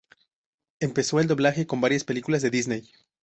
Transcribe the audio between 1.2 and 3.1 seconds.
doblaje con varias películas de Disney.